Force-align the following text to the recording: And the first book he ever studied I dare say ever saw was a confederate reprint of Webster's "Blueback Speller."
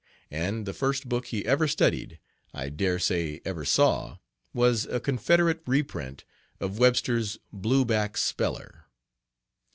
And 0.31 0.65
the 0.65 0.73
first 0.73 1.07
book 1.07 1.27
he 1.27 1.45
ever 1.45 1.67
studied 1.67 2.17
I 2.55 2.69
dare 2.69 2.97
say 2.97 3.39
ever 3.45 3.63
saw 3.63 4.17
was 4.51 4.85
a 4.87 4.99
confederate 4.99 5.61
reprint 5.67 6.25
of 6.59 6.79
Webster's 6.79 7.37
"Blueback 7.53 8.17
Speller." 8.17 8.85